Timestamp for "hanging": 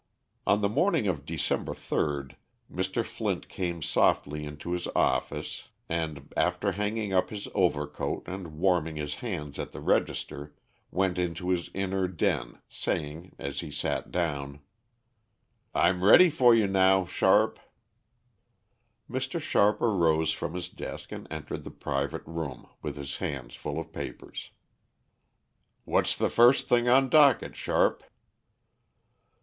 6.71-7.13